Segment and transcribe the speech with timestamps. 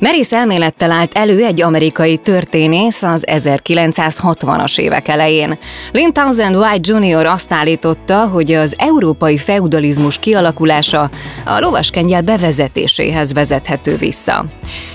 [0.00, 5.58] Merész elmélettel állt elő egy amerikai történész az 1960-as évek elején.
[5.92, 7.26] Lynn Townsend White Jr.
[7.26, 11.10] azt állította, hogy az európai feudalizmus kialakulása
[11.44, 14.44] a lovaskengyel bevezetéséhez vezethető vissza.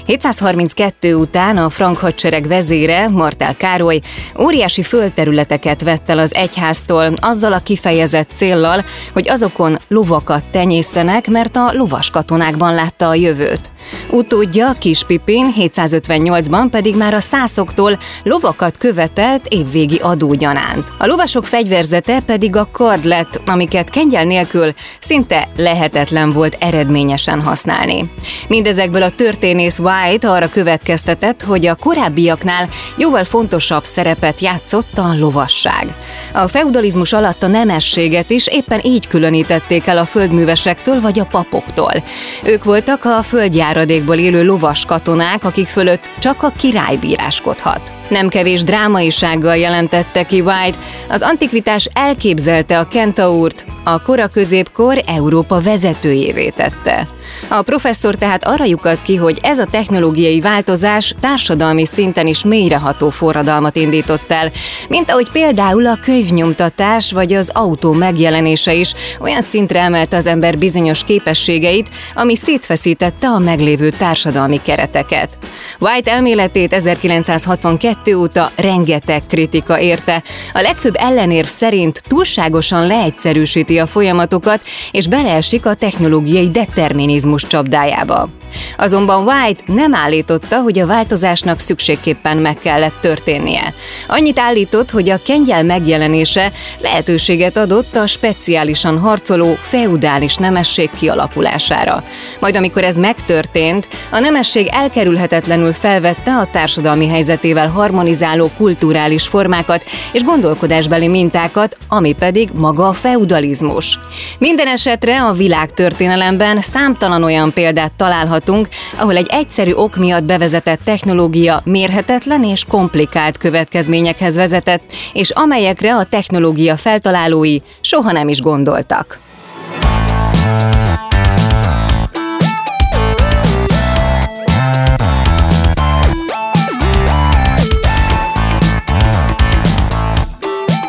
[0.06, 4.00] 732 után a frank hadsereg vezére, Martel Károly,
[4.40, 11.56] óriási földterületeket vett el az egyháztól azzal a kifejezett céllal, hogy azokon lovakat tenyészenek, mert
[11.56, 13.72] a lovas katonákban látta a jövőt.
[14.10, 20.92] Utódja Kis Pipin 758-ban pedig már a szászoktól lovakat követelt évvégi adógyanánt.
[20.98, 28.12] A lovasok fegyverzete pedig a kard lett, amiket kengyel nélkül szinte lehetetlen volt eredményesen használni.
[28.48, 35.96] Mindezekből a történész White arra következtetett, hogy a korábbiaknál jóval fontosabb szerepet játszott a lovasság.
[36.34, 42.04] A feudalizmus alatt a nemességet is éppen így különítették el a földművesektől vagy a papoktól.
[42.44, 47.92] Ők voltak a földjáradékból élő lovas katonák, akik fölött csak a király bíráskodhat.
[48.10, 50.78] Nem kevés drámaisággal jelentette ki White,
[51.10, 57.08] az antikvitás elképzelte a kentaurt, a kora középkor Európa vezetőjévé tette.
[57.48, 63.10] A professzor tehát arra lyukat ki, hogy ez a technológiai változás társadalmi szinten is mélyreható
[63.10, 64.52] forradalmat indított el,
[64.88, 70.58] mint ahogy például a könyvnyomtatás vagy az autó megjelenése is olyan szintre emelte az ember
[70.58, 75.38] bizonyos képességeit, ami szétfeszítette a meglévő társadalmi kereteket.
[75.80, 80.24] White elméletét 1962 óta rengeteg kritika érte.
[80.54, 88.30] A legfőbb ellenérv szerint túlságosan leegyszerűsíti a folyamatokat, és beleesik a technológiai determinizmus csapdájába.
[88.78, 93.74] Azonban White nem állította, hogy a változásnak szükségképpen meg kellett történnie.
[94.08, 102.04] Annyit állított, hogy a kengyel megjelenése lehetőséget adott a speciálisan harcoló feudális nemesség kialakulására.
[102.40, 110.24] Majd amikor ez megtörtént, a nemesség elkerülhetetlenül felvette a társadalmi helyzetével harmonizáló kulturális formákat és
[110.24, 114.00] gondolkodásbeli mintákat, ami pedig maga a feudalizmus.
[114.40, 118.68] Minden esetre a világtörténelemben számtalan olyan példát találhat hallhatunk,
[118.98, 124.84] ahol egy egyszerű ok miatt bevezetett technológia mérhetetlen és komplikált következményekhez vezetett,
[125.14, 129.22] és amelyekre a technológia feltalálói soha nem is gondoltak.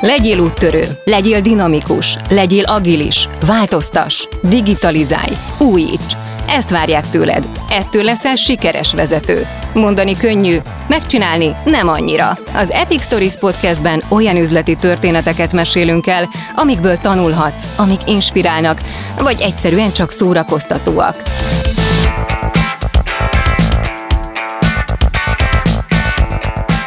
[0.01, 6.17] Legyél úttörő, legyél dinamikus, legyél agilis, változtas, digitalizálj, újíts!
[6.49, 7.49] Ezt várják tőled.
[7.69, 9.47] Ettől leszel sikeres vezető.
[9.75, 12.39] Mondani könnyű, megcsinálni nem annyira.
[12.55, 18.81] Az Epic Stories podcastben olyan üzleti történeteket mesélünk el, amikből tanulhatsz, amik inspirálnak,
[19.19, 21.23] vagy egyszerűen csak szórakoztatóak.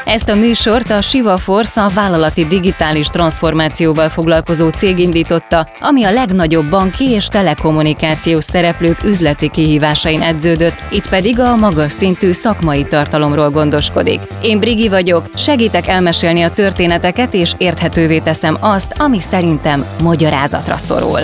[0.07, 6.11] Ezt a műsort a Siva Force a vállalati digitális transformációval foglalkozó cég indította, ami a
[6.11, 13.49] legnagyobb banki és telekommunikációs szereplők üzleti kihívásain edződött, itt pedig a magas szintű szakmai tartalomról
[13.49, 14.19] gondoskodik.
[14.41, 21.21] Én Brigi vagyok, segítek elmesélni a történeteket és érthetővé teszem azt, ami szerintem magyarázatra szorul.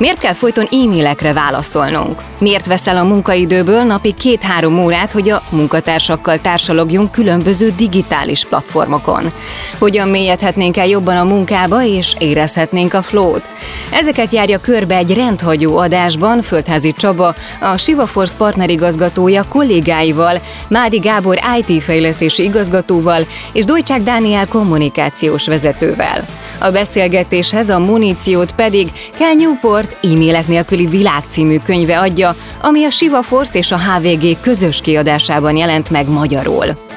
[0.00, 2.22] Miért kell folyton e-mailekre válaszolnunk?
[2.38, 9.32] Miért veszel a munkaidőből napi két-három órát, hogy a munkatársakkal társalogjunk különböző digitális platformokon?
[9.78, 13.44] Hogyan mélyedhetnénk el jobban a munkába és érezhetnénk a flót?
[13.90, 21.82] Ezeket járja körbe egy rendhagyó adásban Földházi Csaba, a Sivaforce partnerigazgatója kollégáival, Mádi Gábor IT
[21.82, 26.26] fejlesztési igazgatóval és Dojcsák Dániel kommunikációs vezetővel.
[26.60, 32.90] A beszélgetéshez a muníciót pedig Kel Newport e-mailek nélküli világ című könyve adja, ami a
[32.90, 36.89] Siva Force és a HVG közös kiadásában jelent meg magyarul.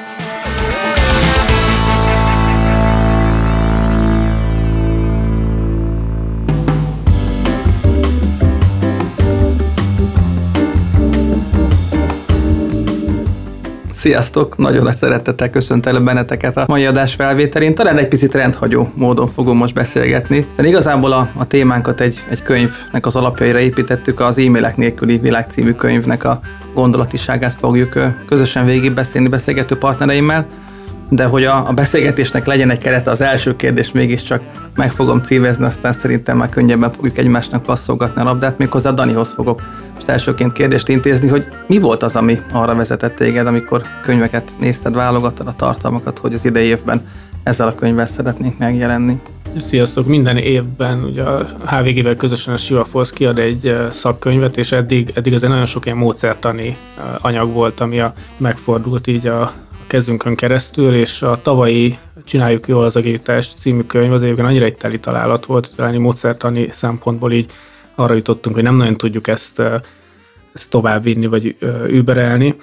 [14.04, 14.56] Sziasztok!
[14.56, 17.74] Nagyon nagy szeretettel köszöntelek benneteket a mai adás felvételén.
[17.74, 20.46] Talán egy picit rendhagyó módon fogom most beszélgetni.
[20.48, 25.50] Hiszen igazából a, a témánkat egy, egy könyvnek az alapjaira építettük, az e-mailek nélküli világ
[25.50, 26.40] című könyvnek a
[26.74, 30.46] gondolatiságát fogjuk közösen végigbeszélni beszélgető partnereimmel
[31.08, 34.42] de hogy a, a beszélgetésnek legyen egy kerete, az első kérdés mégiscsak
[34.74, 39.62] meg fogom cívezni, aztán szerintem már könnyebben fogjuk egymásnak passzolgatni a labdát, méghozzá Danihoz fogok
[39.94, 44.94] most elsőként kérdést intézni, hogy mi volt az, ami arra vezetett téged, amikor könyveket nézted,
[44.94, 47.06] válogattad a tartalmakat, hogy az idei évben
[47.42, 49.20] ezzel a könyvvel szeretnénk megjelenni?
[49.58, 50.06] Sziasztok!
[50.06, 55.34] Minden évben ugye a HVG-vel közösen a Siva Force kiad egy szakkönyvet, és eddig, eddig
[55.34, 56.76] azért nagyon sok ilyen módszertani
[57.20, 59.52] anyag volt, ami a, megfordult így a
[59.94, 64.76] kezünkön keresztül, és a tavalyi Csináljuk jól az agilitást című könyv az egyébként annyira egy
[64.76, 67.50] teli találat volt, talán módszertani szempontból így
[67.94, 69.62] arra jutottunk, hogy nem nagyon tudjuk ezt,
[70.52, 71.56] ezt továbbvinni, vagy
[71.88, 72.54] überelni.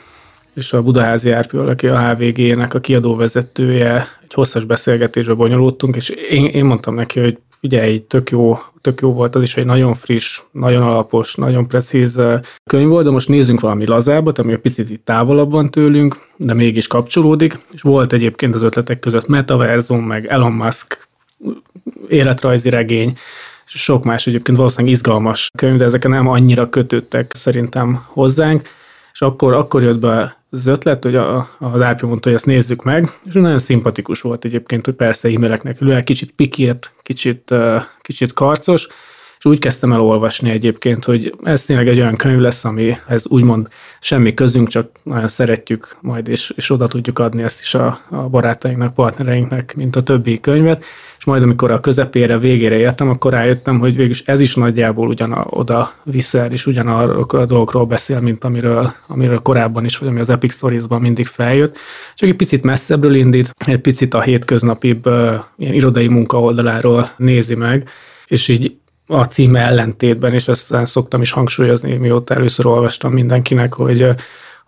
[0.53, 6.45] És a Budaházi Árpiol, aki a HVG-nek a kiadóvezetője, egy hosszas beszélgetésbe bonyolultunk, és én,
[6.45, 10.41] én mondtam neki, hogy figyelj, tök jó, tök jó volt az is, egy nagyon friss,
[10.51, 12.19] nagyon alapos, nagyon precíz
[12.65, 16.53] könyv volt, de most nézzünk valami lazábbat, ami egy picit itt távolabb van tőlünk, de
[16.53, 21.07] mégis kapcsolódik, és volt egyébként az ötletek között Metaverzum, meg Elon Musk
[22.07, 23.17] életrajzi regény,
[23.65, 28.69] és sok más egyébként valószínűleg izgalmas könyv, de ezek nem annyira kötődtek szerintem hozzánk,
[29.13, 32.83] és akkor, akkor jött be az ötlet, hogy a, az Árpi mondta, hogy ezt nézzük
[32.83, 37.53] meg, és nagyon szimpatikus volt egyébként, hogy persze e-maileknek ül, kicsit pikírt, kicsit,
[38.01, 38.87] kicsit karcos,
[39.41, 43.27] és úgy kezdtem el olvasni egyébként, hogy ez tényleg egy olyan könyv lesz, ami ez
[43.27, 43.67] úgymond
[43.99, 48.29] semmi közünk, csak nagyon szeretjük majd, és, és oda tudjuk adni ezt is a, a
[48.29, 50.83] barátainknak, partnereinknek, mint a többi könyvet
[51.21, 55.47] és majd amikor a közepére, végére értem, akkor rájöttem, hogy végülis ez is nagyjából ugyan
[55.49, 60.29] oda viszel, és ugyanarról a dolgokról beszél, mint amiről, amiről korábban is, vagy ami az
[60.29, 61.77] Epic Stories-ban mindig feljött.
[62.15, 65.05] Csak egy picit messzebbről indít, egy picit a hétköznapibb
[65.57, 67.89] ilyen irodai munka oldaláról nézi meg,
[68.27, 68.75] és így
[69.11, 74.07] a címe ellentétben, és ezt szoktam is hangsúlyozni, mióta először olvastam mindenkinek, hogy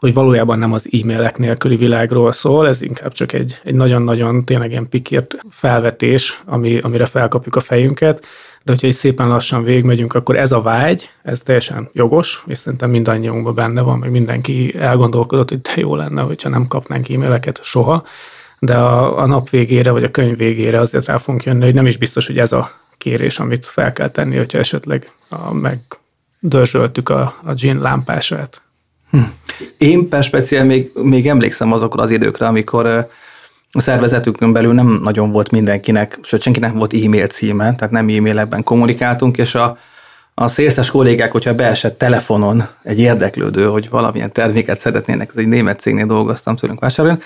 [0.03, 4.71] hogy valójában nem az e-mailek nélküli világról szól, ez inkább csak egy, egy nagyon-nagyon tényleg
[4.71, 8.25] ilyen pikírt felvetés, ami, amire felkapjuk a fejünket,
[8.63, 12.89] de hogyha egy szépen lassan végigmegyünk, akkor ez a vágy, ez teljesen jogos, és szerintem
[12.89, 18.03] mindannyiunkban benne van, meg mindenki elgondolkodott, hogy te jó lenne, hogyha nem kapnánk e-maileket soha,
[18.59, 21.85] de a, a nap végére, vagy a könyv végére azért rá fogunk jönni, hogy nem
[21.85, 22.71] is biztos, hogy ez a
[23.03, 28.61] kérés, amit fel kell tenni, hogyha esetleg a, megdörzsöltük a, a gin lámpását.
[29.11, 29.17] Hm.
[29.77, 32.85] Én perspektíven még, még emlékszem azokra az időkre, amikor
[33.71, 38.63] a szervezetünkön belül nem nagyon volt mindenkinek, sőt senkinek volt e-mail címe, tehát nem e-mailekben
[38.63, 39.77] kommunikáltunk, és a,
[40.33, 45.79] a szélszes kollégák, hogyha beesett telefonon egy érdeklődő, hogy valamilyen terméket szeretnének, ez egy német
[45.79, 47.19] cégnél dolgoztam tőlünk vásárolni,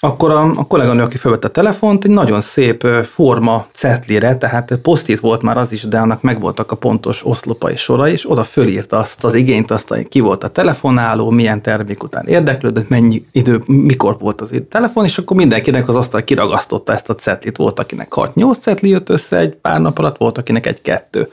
[0.00, 5.20] akkor a, a kolléganő, aki felvette a telefont, egy nagyon szép forma cetlire, tehát posztit
[5.20, 9.24] volt már az is, de annak megvoltak a pontos oszlopai sorai, és oda fölírta azt
[9.24, 14.16] az igényt, azt, hogy ki volt a telefonáló, milyen termék után érdeklődött, mennyi idő, mikor
[14.18, 17.56] volt az itt telefon, és akkor mindenkinek az asztal kiragasztotta ezt a cetlit.
[17.56, 21.28] Volt, akinek 6-8 cetli jött össze egy pár nap alatt, volt, akinek egy-kettő.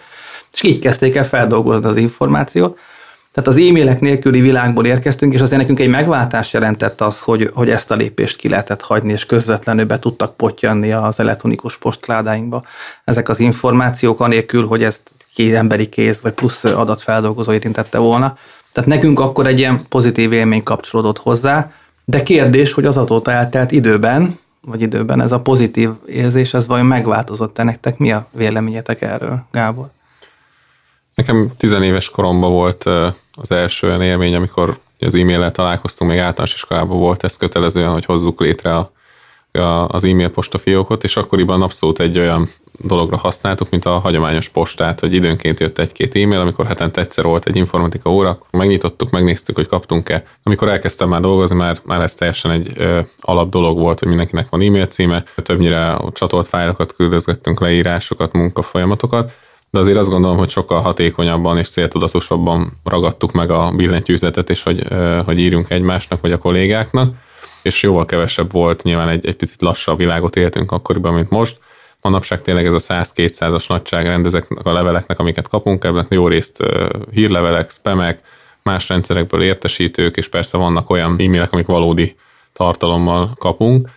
[0.53, 2.77] És így kezdték el feldolgozni az információt.
[3.35, 7.69] Tehát az e-mailek nélküli világból érkeztünk, és azért nekünk egy megváltás jelentett az, hogy, hogy
[7.69, 12.63] ezt a lépést ki lehetett hagyni, és közvetlenül be tudtak potyanni az elektronikus postládáinkba
[13.03, 18.37] ezek az információk, anélkül, hogy ezt két emberi kéz, vagy plusz adatfeldolgozó érintette volna.
[18.73, 21.71] Tehát nekünk akkor egy ilyen pozitív élmény kapcsolódott hozzá,
[22.05, 26.85] de kérdés, hogy az azóta eltelt időben, vagy időben ez a pozitív érzés, ez vajon
[26.85, 27.97] megváltozott-e nektek?
[27.97, 29.89] Mi a véleményetek erről, Gábor?
[31.15, 32.83] Nekem tizenéves koromban volt
[33.35, 38.05] az első olyan élmény, amikor az e-mail-el találkoztunk, még általános iskolában volt ez kötelezően, hogy
[38.05, 38.91] hozzuk létre a,
[39.51, 42.47] a, az e-mail postafiókot, és akkoriban abszolút egy olyan
[42.79, 47.45] dologra használtuk, mint a hagyományos postát, hogy időnként jött egy-két e-mail, amikor hetente egyszer volt
[47.45, 50.23] egy informatika óra, akkor megnyitottuk, megnéztük, hogy kaptunk-e.
[50.43, 54.49] Amikor elkezdtem már dolgozni, már, már ez teljesen egy ö, alap dolog volt, hogy mindenkinek
[54.49, 59.33] van e-mail címe, többnyire csatolt fájlokat küldözgettünk, leírásokat, munkafolyamatokat,
[59.75, 64.87] de azért azt gondolom, hogy sokkal hatékonyabban és céltudatosabban ragadtuk meg a billentyűzetet, és hogy,
[65.25, 67.13] hogy írjunk egymásnak vagy a kollégáknak,
[67.61, 71.57] és jóval kevesebb volt, nyilván egy, egy picit lassabb világot éltünk akkoriban, mint most.
[72.01, 76.63] Manapság tényleg ez a 100-200-as nagyságrend ezeknek a leveleknek, amiket kapunk, ebben jó részt
[77.11, 78.21] hírlevelek, spamek,
[78.63, 82.15] más rendszerekből értesítők, és persze vannak olyan e-mailek, amik valódi
[82.53, 83.89] tartalommal kapunk.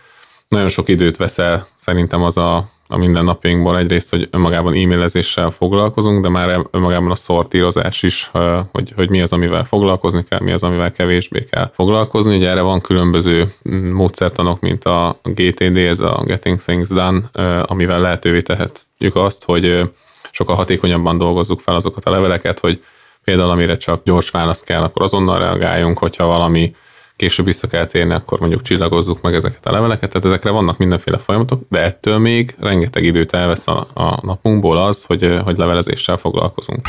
[0.47, 6.29] Nagyon sok időt veszel szerintem az a a mindennapjainkból egyrészt, hogy önmagában e-mailezéssel foglalkozunk, de
[6.29, 8.31] már önmagában a szortírozás is,
[8.71, 12.35] hogy, hogy mi az, amivel foglalkozni kell, mi az, amivel kevésbé kell foglalkozni.
[12.35, 13.45] Ugye erre van különböző
[13.93, 17.29] módszertanok, mint a GTD, ez a Getting Things Done,
[17.63, 19.91] amivel lehetővé tehetjük azt, hogy
[20.31, 22.83] sokkal hatékonyabban dolgozzuk fel azokat a leveleket, hogy
[23.23, 26.75] például amire csak gyors válasz kell, akkor azonnal reagáljunk, hogyha valami
[27.19, 31.17] később vissza kell térni, akkor mondjuk csillagozzuk meg ezeket a leveleket, tehát ezekre vannak mindenféle
[31.17, 36.87] folyamatok, de ettől még rengeteg időt elvesz a, a napunkból az, hogy, hogy levelezéssel foglalkozunk.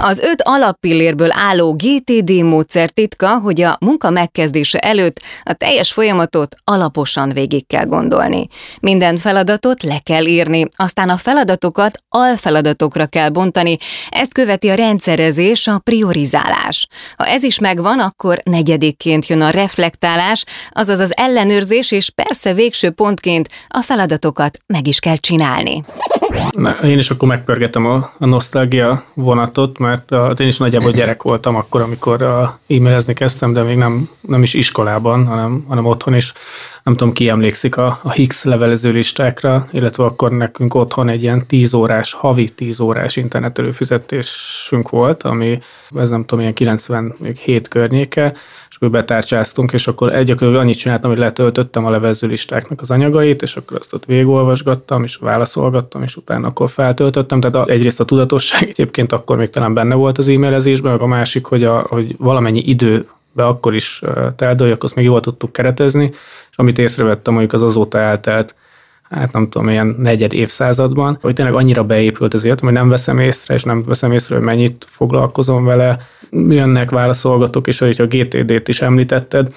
[0.00, 6.56] Az öt alappillérből álló GTD módszer titka, hogy a munka megkezdése előtt a teljes folyamatot
[6.64, 8.48] alaposan végig kell gondolni.
[8.80, 13.76] Minden feladatot le kell írni, aztán a feladatokat alfeladatokra kell bontani,
[14.08, 16.86] ezt követi a rendszerezés, a priorizálás.
[17.16, 22.90] Ha ez is megvan, akkor negyedikként jön a reflektálás, azaz az ellenőrzés, és persze végső
[22.90, 25.84] pontként a feladatokat meg is kell csinálni.
[26.50, 31.22] Na, én is akkor megpörgetem a, a nosztalgia vonatot, mert a, én is nagyjából gyerek
[31.22, 32.22] voltam akkor, amikor
[32.68, 36.32] e-mailezni kezdtem, de még nem, nem is iskolában, hanem, hanem otthon is
[36.88, 41.46] nem tudom, ki emlékszik a, a Higgs levelező listákra, illetve akkor nekünk otthon egy ilyen
[41.46, 45.58] 10 órás, havi 10 órás internet előfizetésünk volt, ami
[45.96, 48.32] ez nem tudom, ilyen 97 környéke,
[48.70, 53.42] és akkor betárcsáztunk, és akkor egyakor annyit csináltam, hogy letöltöttem a levelező listáknak az anyagait,
[53.42, 57.40] és akkor azt ott végigolvasgattam, és válaszolgattam, és utána akkor feltöltöttem.
[57.40, 61.44] Tehát egyrészt a tudatosság egyébként akkor még talán benne volt az e-mailezésben, meg a másik,
[61.44, 63.06] hogy, a, hogy valamennyi idő
[63.38, 64.02] be akkor is
[64.36, 66.10] teldőjök, azt még jól tudtuk keretezni,
[66.50, 68.54] és amit észrevettem, mondjuk az azóta eltelt,
[69.10, 73.18] hát nem tudom, ilyen negyed évszázadban, hogy tényleg annyira beépült az életem, hogy nem veszem
[73.18, 75.98] észre, és nem veszem észre, hogy mennyit foglalkozom vele.
[76.30, 79.54] Jönnek válaszolgatók, és hogy a GTD-t is említetted,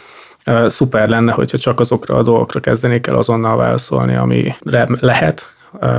[0.68, 4.58] szuper lenne, hogyha csak azokra a dolgokra kezdenék el azonnal válaszolni, amire
[5.00, 5.54] lehet,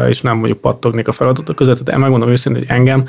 [0.08, 3.08] és nem mondjuk pattognék a feladatok között, de megmondom őszintén, hogy engem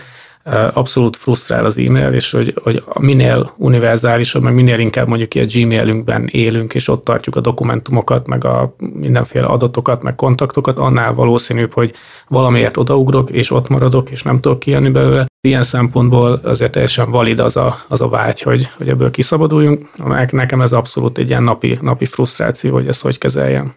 [0.73, 6.27] abszolút frusztrál az e-mail, és hogy, hogy minél univerzálisabb, meg minél inkább mondjuk a Gmailünkben
[6.31, 11.93] élünk, és ott tartjuk a dokumentumokat, meg a mindenféle adatokat, meg kontaktokat, annál valószínűbb, hogy
[12.27, 15.25] valamiért odaugrok, és ott maradok, és nem tudok kijönni belőle.
[15.41, 19.89] Ilyen szempontból azért teljesen valid az a, az a vágy, hogy, hogy ebből kiszabaduljunk.
[20.31, 23.73] Nekem ez abszolút egy ilyen napi, napi frusztráció, hogy ezt hogy kezeljem.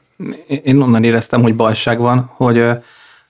[0.63, 2.65] Én onnan éreztem, hogy bajság van, hogy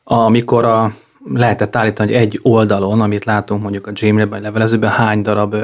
[0.05, 0.93] amikor a
[1.35, 5.57] lehetett állítani, hogy egy oldalon, amit látunk mondjuk a Gmailben, levelezőben, hány darab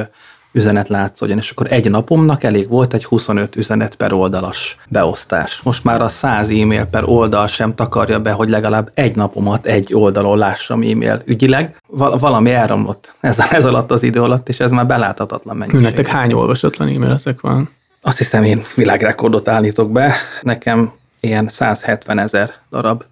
[0.52, 5.61] üzenet látszódjon, és akkor egy napomnak elég volt egy 25 üzenet per oldalas beosztás.
[5.62, 9.95] Most már a 100 e-mail per oldal sem takarja be, hogy legalább egy napomat egy
[9.95, 11.76] oldalon lássam e-mail ügyileg.
[11.87, 15.81] Val- valami elromlott ez, ez alatt az idő alatt, és ez már beláthatatlan mennyiség.
[15.81, 17.71] Nektek hány olvasatlan e-mailetek van?
[18.00, 20.14] Azt hiszem, én világrekordot állítok be.
[20.40, 23.04] Nekem ilyen 170 ezer darab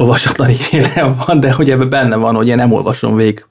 [0.00, 3.44] olvasatlan e-mailem van, de hogy ebben benne van, hogy én nem olvasom végig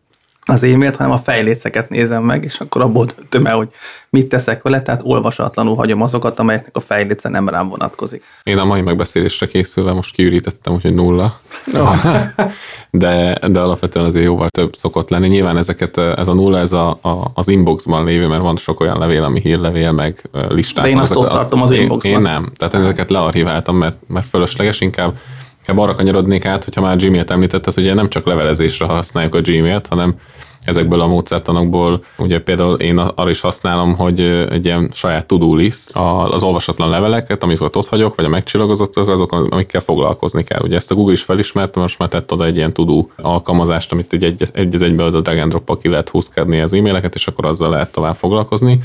[0.46, 3.68] az e-mailt, hanem a fejléceket nézem meg, és akkor abból döntöm el, hogy
[4.10, 8.24] mit teszek vele, tehát olvasatlanul hagyom azokat, amelyeknek a fejléce nem rám vonatkozik.
[8.44, 11.40] Én a mai megbeszélésre készülve most kiürítettem, úgyhogy nulla.
[12.92, 15.28] de, de alapvetően azért jóval több szokott lenni.
[15.28, 18.98] Nyilván ezeket, ez a nulla, ez a, a, az inboxban lévő, mert van sok olyan
[18.98, 20.84] levél, ami hírlevél, meg listák.
[20.84, 22.12] De én azt ott tartom az inboxban.
[22.12, 22.52] Én, én nem.
[22.56, 25.14] Tehát ezeket learchiváltam, mert, mert fölösleges, inkább
[25.60, 29.88] inkább arra kanyarodnék át, hogyha már Gmail-t említetted, ugye nem csak levelezésre használjuk a Gmail-t,
[29.88, 30.16] hanem
[30.64, 35.90] ezekből a módszertanokból, ugye például én arra is használom, hogy egy ilyen saját to-do list,
[36.30, 40.62] az olvasatlan leveleket, amit ott hagyok, vagy a megcsillagozottak, azok, amikkel foglalkozni kell.
[40.62, 44.14] Ugye ezt a Google is felismerte, most már tett oda egy ilyen to-do alkalmazást, amit
[44.14, 47.28] egy, egy, egy, egy egybe a drag and drop ki lehet húzkadni az e-maileket, és
[47.28, 48.80] akkor azzal lehet tovább foglalkozni.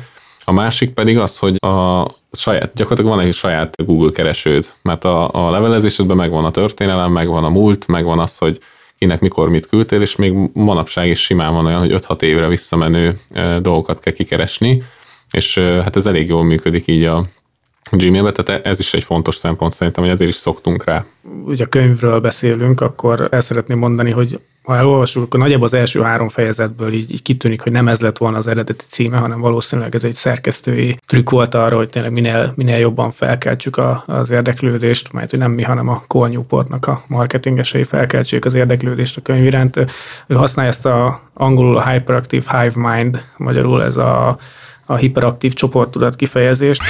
[0.44, 2.04] A másik pedig az, hogy a
[2.34, 7.44] saját, gyakorlatilag van egy saját Google keresőd, mert a, a levelezésedben megvan a történelem, megvan
[7.44, 8.58] a múlt, megvan az, hogy
[8.98, 13.18] kinek mikor mit küldtél, és még manapság is simán van olyan, hogy 5-6 évre visszamenő
[13.60, 14.82] dolgokat kell kikeresni,
[15.30, 17.24] és hát ez elég jól működik így a
[17.90, 21.04] Gmailbe, tehát ez is egy fontos szempont szerintem, hogy ezért is szoktunk rá.
[21.44, 26.00] Ugye a könyvről beszélünk, akkor el szeretném mondani, hogy ha elolvasjuk, akkor nagyjából az első
[26.00, 29.94] három fejezetből így, így kitűnik, hogy nem ez lett volna az eredeti címe, hanem valószínűleg
[29.94, 35.12] ez egy szerkesztői trükk volt arra, hogy tényleg minél, minél jobban felkeltsük a, az érdeklődést,
[35.12, 39.44] majd hogy nem mi, hanem a Cole Newportnak a marketingesei felkeltsék az érdeklődést a könyv
[39.44, 39.76] iránt.
[40.26, 44.38] Ő használja ezt a angolul a Hyperactive Hive Mind, magyarul ez a,
[44.86, 46.82] a hiperaktív csoporttudat kifejezést.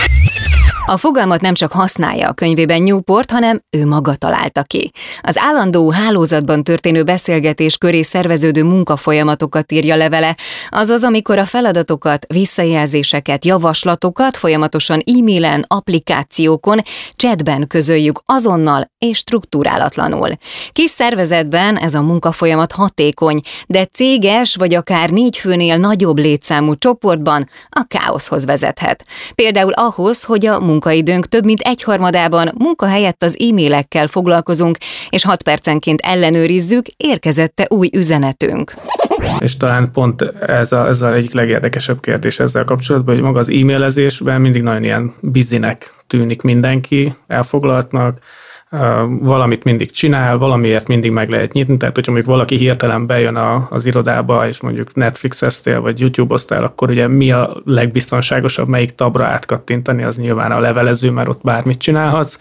[0.87, 4.93] A fogalmat nem csak használja a könyvében Newport, hanem ő maga találta ki.
[5.21, 10.37] Az állandó hálózatban történő beszélgetés köré szerveződő munkafolyamatokat írja levele,
[10.69, 16.81] azaz amikor a feladatokat, visszajelzéseket, javaslatokat folyamatosan e-mailen, applikációkon,
[17.17, 20.31] chatben közöljük azonnal és struktúrálatlanul.
[20.73, 27.49] Kis szervezetben ez a munkafolyamat hatékony, de céges vagy akár négy főnél nagyobb létszámú csoportban
[27.69, 29.05] a káoszhoz vezethet.
[29.35, 34.76] Például ahhoz, hogy a munkaidőnk több mint egyharmadában munka helyett az e-mailekkel foglalkozunk,
[35.09, 38.75] és 6 percenként ellenőrizzük, érkezette új üzenetünk.
[39.38, 43.50] És talán pont ez, a, ez a egyik legérdekesebb kérdés ezzel kapcsolatban, hogy maga az
[43.50, 48.19] e-mailezésben mindig nagyon ilyen bizinek tűnik mindenki, elfoglaltnak,
[49.21, 53.66] valamit mindig csinál, valamiért mindig meg lehet nyitni, tehát hogyha mondjuk valaki hirtelen bejön a,
[53.71, 60.02] az irodába, és mondjuk Netflix-eztél, vagy YouTube-oztál, akkor ugye mi a legbiztonságosabb, melyik tabra átkattintani,
[60.02, 62.38] az nyilván a levelező, mert ott bármit csinálhatsz.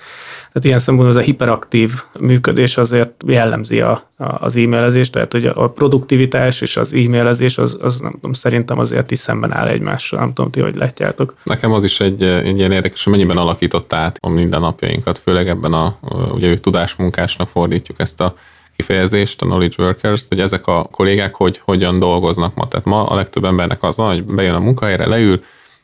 [0.53, 5.45] Tehát ilyen szempontból ez a hiperaktív működés azért jellemzi a, a, az e-mailezést, tehát hogy
[5.45, 10.19] a produktivitás és az e-mailezés az, az nem tudom, szerintem azért is szemben áll egymással,
[10.19, 11.35] nem tudom ti, hogy látjátok.
[11.43, 15.73] Nekem az is egy, egy ilyen érdekes, hogy mennyiben alakított át a mindennapjainkat, főleg ebben
[15.73, 15.97] a,
[16.33, 18.35] ugye tudásmunkásnak fordítjuk ezt a
[18.75, 22.67] kifejezést, a knowledge workers, hogy ezek a kollégák hogy, hogyan dolgoznak ma.
[22.67, 25.43] Tehát ma a legtöbb embernek az hogy bejön a munkahelyre, leül,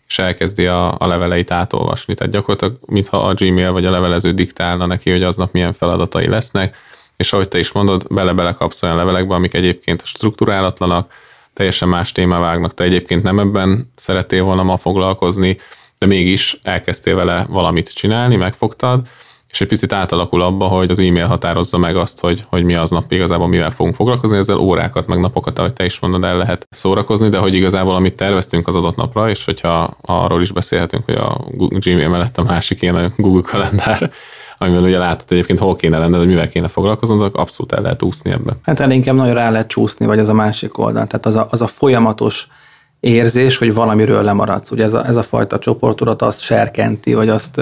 [0.10, 2.14] és elkezdi a, a leveleit átolvasni.
[2.14, 6.78] Tehát gyakorlatilag, mintha a Gmail vagy a levelező diktálna neki, hogy aznap milyen feladatai lesznek,
[7.16, 11.14] és ahogy te is mondod, bele-bele kapsz olyan levelekbe, amik egyébként struktúrálatlanak,
[11.54, 15.58] teljesen más témá vágnak, te egyébként nem ebben szerettél volna ma foglalkozni,
[15.98, 19.08] de mégis elkezdtél vele valamit csinálni, megfogtad,
[19.52, 23.12] és egy picit átalakul abba, hogy az e-mail határozza meg azt, hogy, hogy mi aznap
[23.12, 27.30] igazából mivel fogunk foglalkozni, ezzel órákat, meg napokat, ahogy te is mondod, el lehet szórakozni,
[27.30, 31.42] de hogy igazából amit terveztünk az adott napra, és hogyha arról is beszélhetünk, hogy a
[31.58, 34.12] Gmail mellett a másik ilyen a Google kalendár,
[34.58, 38.32] amivel ugye látod egyébként hol kéne lenned, hogy mivel kéne foglalkoznod, abszolút el lehet úszni
[38.32, 38.58] ebbe.
[38.64, 41.08] Hát el inkább nagyon rá lehet csúszni, vagy az a másik oldal.
[41.08, 42.48] Tehát az a, az a folyamatos
[43.00, 44.72] érzés, hogy valamiről lemaradsz.
[44.72, 47.62] Ugye ez a, ez a fajta csoportudat azt serkenti, vagy azt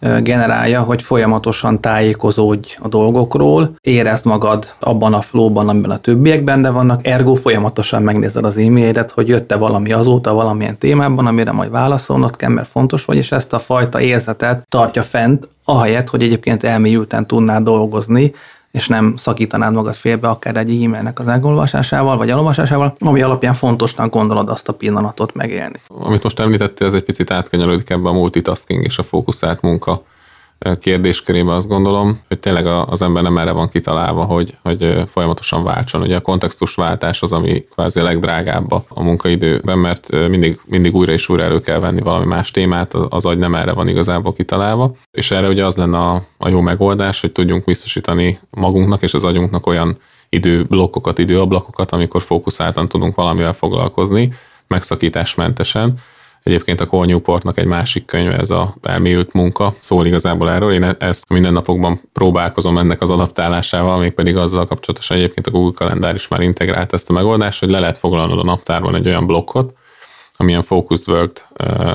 [0.00, 6.70] generálja, hogy folyamatosan tájékozódj a dolgokról, érezd magad abban a flóban, amiben a többiek benne
[6.70, 12.36] vannak, ergo folyamatosan megnézed az e-mailet, hogy jött-e valami azóta valamilyen témában, amire majd válaszolnod
[12.36, 17.26] kell, mert fontos vagy, és ezt a fajta érzetet tartja fent, ahelyett, hogy egyébként elmélyülten
[17.26, 18.34] tudnál dolgozni,
[18.78, 24.12] és nem szakítanád magad félbe akár egy e-mailnek az elolvasásával, vagy elolvasásával, ami alapján fontosnak
[24.12, 25.80] gondolod azt a pillanatot megélni.
[25.88, 30.02] Amit most említettél, ez egy picit átkanyarodik ebbe a multitasking és a fókuszált munka
[30.80, 36.02] kérdéskörébe azt gondolom, hogy tényleg az ember nem erre van kitalálva, hogy, hogy folyamatosan váltson.
[36.02, 41.28] Ugye a kontextusváltás az, ami kvázi a legdrágább a munkaidőben, mert mindig, mindig újra és
[41.28, 44.92] újra elő kell venni valami más témát, az agy nem erre van igazából kitalálva.
[45.10, 49.24] És erre ugye az lenne a, a jó megoldás, hogy tudjunk biztosítani magunknak és az
[49.24, 49.98] agyunknak olyan
[50.28, 54.32] időblokkokat, időablakokat, amikor fókuszáltan tudunk valamivel foglalkozni,
[54.66, 55.98] megszakításmentesen,
[56.42, 60.72] Egyébként a Cole Newportnak egy másik könyve, ez a elmélyült munka, szól igazából erről.
[60.72, 66.14] Én ezt mindennapokban próbálkozom ennek az adaptálásával, még pedig azzal kapcsolatosan egyébként a Google kalendár
[66.14, 69.72] is már integrált ezt a megoldást, hogy le lehet foglalnod a naptárban egy olyan blokkot,
[70.36, 71.48] amilyen focused work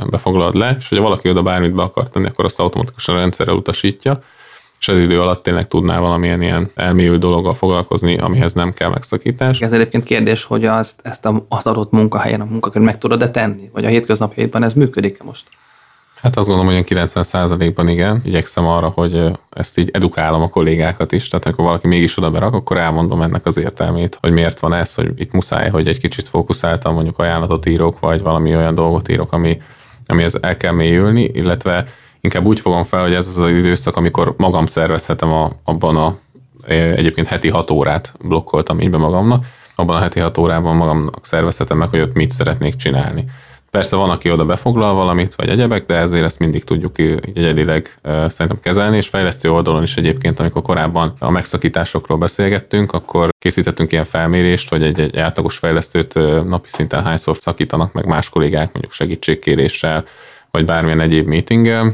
[0.10, 3.56] befoglalod le, és hogyha valaki oda bármit be akar tenni, akkor azt automatikusan a rendszerrel
[3.56, 4.20] utasítja,
[4.84, 9.62] és az idő alatt tényleg tudnál valamilyen ilyen elmélyült dologgal foglalkozni, amihez nem kell megszakítás.
[9.62, 13.86] Ez egyébként kérdés, hogy azt, ezt az adott munkahelyen a munkakör meg tudod-e tenni, vagy
[13.86, 15.48] a hétköznapjaidban ez működik-e most?
[16.22, 18.22] Hát azt gondolom, hogy olyan 90%-ban igen.
[18.24, 21.28] Igyekszem arra, hogy ezt így edukálom a kollégákat is.
[21.28, 24.94] Tehát amikor valaki mégis oda berak, akkor elmondom ennek az értelmét, hogy miért van ez,
[24.94, 29.32] hogy itt muszáj, hogy egy kicsit fókuszáltan mondjuk ajánlatot írok, vagy valami olyan dolgot írok,
[29.34, 29.62] ami,
[30.08, 31.86] amihez el kell mélyülni, illetve
[32.24, 36.18] inkább úgy fogom fel, hogy ez az az időszak, amikor magam szervezhetem a, abban a
[36.68, 41.78] egyébként heti hat órát blokkoltam így be magamnak, abban a heti hat órában magamnak szervezhetem
[41.78, 43.26] meg, hogy ott mit szeretnék csinálni.
[43.72, 48.60] Persze van, aki oda befoglal valamit, vagy egyebek, de ezért ezt mindig tudjuk egyedileg szerintem
[48.62, 54.70] kezelni, és fejlesztő oldalon is egyébként, amikor korábban a megszakításokról beszélgettünk, akkor készítettünk ilyen felmérést,
[54.70, 56.14] hogy egy, egy átlagos fejlesztőt
[56.48, 60.06] napi szinten hányszor szakítanak meg más kollégák, mondjuk segítségkéréssel,
[60.52, 61.94] vagy bármilyen egyéb meetinggel,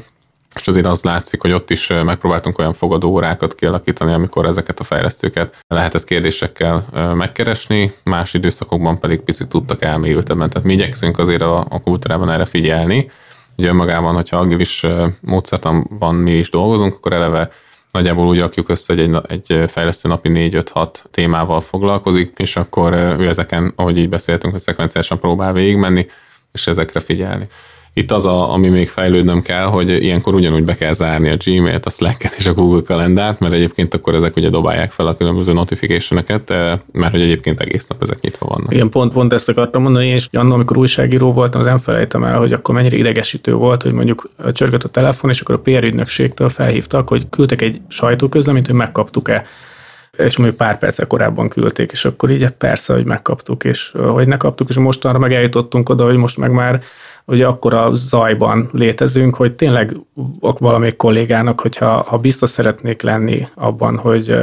[0.56, 4.84] és azért az látszik, hogy ott is megpróbáltunk olyan fogadó órákat kialakítani, amikor ezeket a
[4.84, 6.86] fejlesztőket lehetett kérdésekkel
[7.16, 10.50] megkeresni, más időszakokban pedig picit tudtak elmélyültebben.
[10.50, 13.12] Tehát mi igyekszünk azért a, a kultúrában erre figyelni,
[13.56, 14.86] hogy önmagában, hogyha agilis
[15.22, 17.52] módszertanban mi is dolgozunk, akkor eleve
[17.92, 23.28] nagyjából úgy rakjuk össze, hogy egy, egy fejlesztő napi 4-5-6 témával foglalkozik, és akkor ő
[23.28, 26.08] ezeken, ahogy így beszéltünk, hogy szekvenciálisan próbál végigmenni,
[26.52, 27.48] és ezekre figyelni.
[28.00, 31.86] Itt az, a, ami még fejlődnöm kell, hogy ilyenkor ugyanúgy be kell zárni a Gmail-t,
[31.86, 35.54] a Slack-et és a Google kalendárt, mert egyébként akkor ezek ugye dobálják fel a különböző
[35.54, 36.50] notification-eket,
[36.92, 38.74] mert hogy egyébként egész nap ezek nyitva vannak.
[38.74, 42.38] Igen, pont, pont ezt akartam mondani, és annól, amikor újságíró voltam, az nem felejtem el,
[42.38, 46.50] hogy akkor mennyire idegesítő volt, hogy mondjuk csörgött a telefon, és akkor a PR ügynökségtől
[46.50, 49.46] felhívtak, hogy küldtek egy sajtóközleményt, hogy megkaptuk-e
[50.20, 54.38] és mondjuk pár perccel korábban küldték, és akkor így persze, hogy megkaptuk, és hogy ne
[54.38, 56.82] kaptuk, és mostanra meg eljutottunk oda, hogy most meg már
[57.26, 59.96] ugye akkor a zajban létezünk, hogy tényleg
[60.40, 64.36] valamelyik kollégának, hogyha ha biztos szeretnék lenni abban, hogy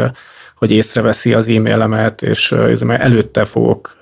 [0.57, 2.53] hogy észreveszi az e-mailemet, és
[2.89, 3.97] előtte fogok,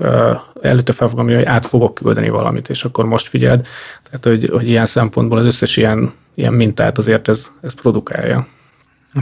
[0.63, 3.67] előtte fel fogom hogy át fogok küldeni valamit, és akkor most figyeld.
[4.03, 8.47] Tehát, hogy, hogy ilyen szempontból az összes ilyen, ilyen mintát azért ez, ez produkálja.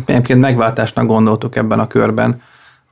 [0.06, 2.42] Egyébként megváltásnak gondoltuk ebben a körben,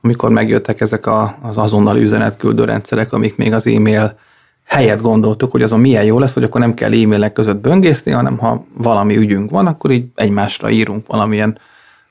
[0.01, 4.19] amikor megjöttek ezek a, az azonnali üzenetküldő rendszerek, amik még az e-mail
[4.65, 8.37] helyet gondoltuk, hogy azon milyen jó lesz, hogy akkor nem kell e-mailek között böngészni, hanem
[8.37, 11.57] ha valami ügyünk van, akkor így egymásra írunk valamilyen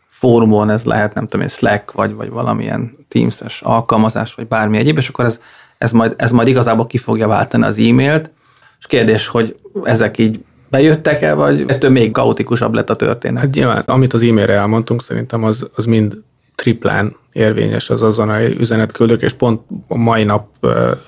[0.08, 4.96] fórumon, ez lehet nem tudom, egy Slack, vagy, vagy valamilyen Teams-es alkalmazás, vagy bármi egyéb,
[4.96, 5.40] és akkor ez,
[5.78, 8.30] ez, majd, ez majd igazából ki fogja váltani az e-mailt,
[8.78, 13.42] és kérdés, hogy ezek így bejöttek-e, vagy ettől még kaotikusabb lett a történet?
[13.42, 16.16] Hát nyilván, amit az e-mailre elmondtunk, szerintem az, az mind
[16.54, 20.46] triplán érvényes az azonnali üzenetküldők, és pont a mai nap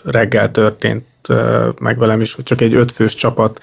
[0.05, 1.07] reggel történt
[1.81, 3.63] meg velem is, hogy csak egy ötfős csapat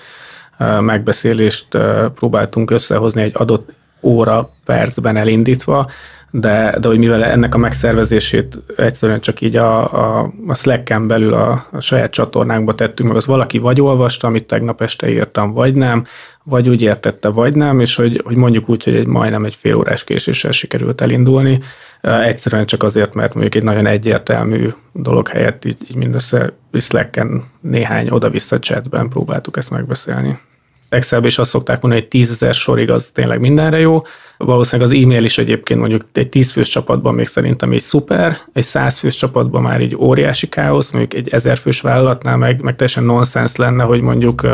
[0.80, 1.78] megbeszélést
[2.16, 3.70] próbáltunk összehozni egy adott
[4.02, 5.90] óra percben elindítva,
[6.32, 11.34] de, de hogy mivel ennek a megszervezését egyszerűen csak így a, a, a Slack-en belül
[11.34, 15.76] a, a saját csatornánkba tettünk meg, az valaki vagy olvasta, amit tegnap este írtam, vagy
[15.76, 16.06] nem,
[16.44, 19.76] vagy úgy értette, vagy nem, és hogy, hogy mondjuk úgy, hogy egy majdnem egy fél
[19.76, 21.60] órás késéssel sikerült elindulni,
[22.02, 28.10] egyszerűen csak azért, mert mondjuk egy nagyon egyértelmű dolog helyett így, így mindössze Slack-en néhány
[28.10, 30.40] oda-vissza chatben próbáltuk ezt megbeszélni.
[30.90, 34.02] Excelbe is azt szokták mondani, hogy tízezer sorig az tényleg mindenre jó.
[34.38, 39.16] Valószínűleg az e-mail is egyébként mondjuk egy tízfős csapatban még szerintem egy szuper, egy százfős
[39.16, 44.02] csapatban már egy óriási káosz, mondjuk egy ezerfős vállalatnál meg, meg teljesen nonsens lenne, hogy
[44.02, 44.48] mondjuk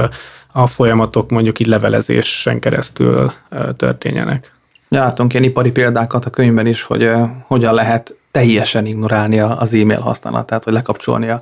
[0.52, 3.32] a folyamatok mondjuk így levelezésen keresztül
[3.78, 4.52] történjenek.
[4.88, 7.12] Látunk ilyen ipari példákat a könyvben is, hogy
[7.48, 11.34] hogyan lehet teljesen ignorálni az e-mail használatát, vagy lekapcsolni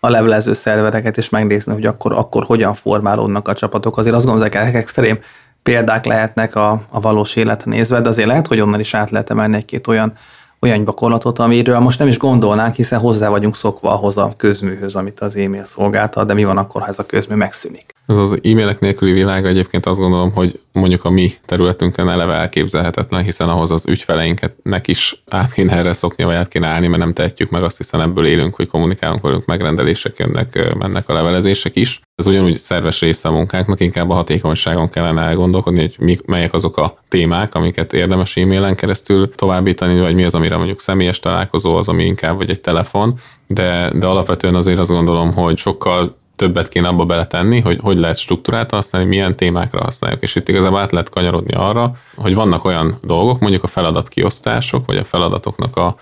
[0.00, 3.98] a, levelező szervereket, és megnézni, hogy akkor, akkor hogyan formálódnak a csapatok.
[3.98, 5.18] Azért azt gondolom, ezek extrém
[5.62, 9.30] példák lehetnek a, a valós életre nézve, de azért lehet, hogy onnan is át lehet
[9.30, 10.12] emelni egy-két olyan
[10.60, 15.20] olyan gyakorlatot, amiről most nem is gondolnánk, hiszen hozzá vagyunk szokva ahhoz a közműhöz, amit
[15.20, 17.97] az e-mail szolgáltat, de mi van akkor, ha ez a közmű megszűnik?
[18.08, 23.22] Ez az e-mailek nélküli világ egyébként azt gondolom, hogy mondjuk a mi területünkön eleve elképzelhetetlen,
[23.22, 27.12] hiszen ahhoz az ügyfeleinknek is át kéne erre szokni, vagy át kéne állni, mert nem
[27.12, 32.00] tehetjük meg azt, hiszen ebből élünk, hogy kommunikálunk velünk, megrendelések jönnek, mennek a levelezések is.
[32.14, 36.76] Ez ugyanúgy szerves része a munkánknak, inkább a hatékonyságon kellene elgondolkodni, hogy mi, melyek azok
[36.76, 41.88] a témák, amiket érdemes e-mailen keresztül továbbítani, vagy mi az, amire mondjuk személyes találkozó, az,
[41.88, 43.14] ami inkább vagy egy telefon,
[43.46, 48.18] de, de alapvetően azért azt gondolom, hogy sokkal többet kéne abba beletenni, hogy hogy lehet
[48.18, 50.22] struktúrát használni, milyen témákra használjuk.
[50.22, 54.96] És itt igazából át lehet kanyarodni arra, hogy vannak olyan dolgok, mondjuk a feladatkiosztások, vagy
[54.96, 55.96] a feladatoknak a,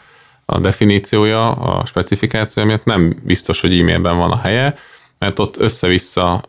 [0.45, 4.79] a definíciója, a specifikációja miatt nem biztos, hogy e-mailben van a helye,
[5.19, 6.43] mert ott össze-vissza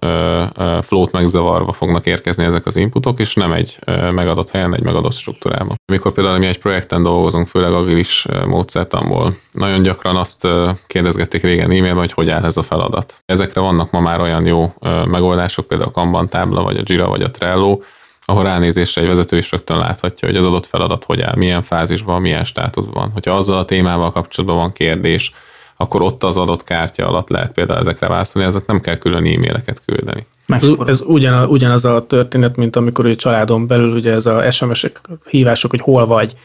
[0.82, 3.78] flót megzavarva fognak érkezni ezek az inputok, és nem egy
[4.12, 5.76] megadott helyen, egy megadott struktúrában.
[5.86, 10.48] Amikor például mi egy projekten dolgozunk, főleg agilis módszertamból, nagyon gyakran azt
[10.88, 13.20] kérdezgették régen e-mailben, hogy hogy áll ez a feladat.
[13.26, 14.74] Ezekre vannak ma már olyan jó
[15.06, 17.80] megoldások, például a Kanban tábla, vagy a Jira, vagy a Trello,
[18.26, 22.22] ahol ránézésre egy vezető is rögtön láthatja, hogy az adott feladat hogy áll, milyen fázisban,
[22.22, 23.10] milyen státuszban.
[23.14, 25.34] Hogyha azzal a témával kapcsolatban van kérdés,
[25.78, 29.82] akkor ott az adott kártya alatt lehet például ezekre válaszolni, ezek nem kell külön e-maileket
[29.86, 30.26] küldeni.
[30.48, 35.02] Ez, ez ugyan, ugyanaz a történet, mint amikor a családon belül ugye ez a SMS-ek
[35.30, 36.36] hívások, hogy hol vagy,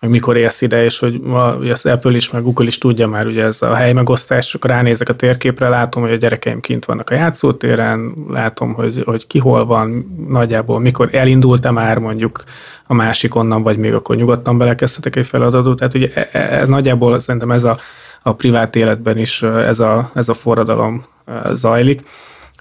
[0.00, 3.08] meg mikor érsz ide, és hogy ma, ugye az Apple is, meg Google is tudja
[3.08, 7.10] már, ugye ez a helymegosztás, csak ránézek a térképre, látom, hogy a gyerekeim kint vannak
[7.10, 12.44] a játszótéren, látom, hogy, hogy ki hol van, nagyjából mikor elindult-e már mondjuk
[12.86, 15.78] a másik onnan, vagy még akkor nyugodtan belekezdhetek egy feladatot.
[15.78, 17.78] Tehát ugye ez, e, ez nagyjából szerintem ez a
[18.22, 21.04] a privát életben is ez a, ez a forradalom
[21.52, 22.02] zajlik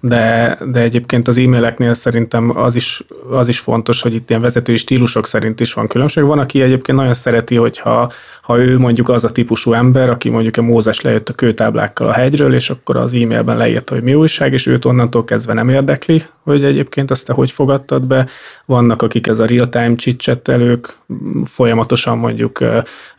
[0.01, 4.75] de, de egyébként az e-maileknél szerintem az is, az is fontos, hogy itt ilyen vezetői
[4.75, 6.23] stílusok szerint is van különbség.
[6.23, 10.57] Van, aki egyébként nagyon szereti, hogyha ha ő mondjuk az a típusú ember, aki mondjuk
[10.57, 14.53] a Mózes lejött a kőtáblákkal a hegyről, és akkor az e-mailben leírta, hogy mi újság,
[14.53, 18.27] és őt onnantól kezdve nem érdekli, hogy egyébként azt te hogy fogadtad be.
[18.65, 20.97] Vannak, akik ez a real-time chitchattelők,
[21.43, 22.59] folyamatosan mondjuk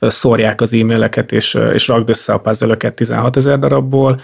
[0.01, 4.21] szórják az e-maileket, és, és rakd össze a puzzle 16 ezer darabból,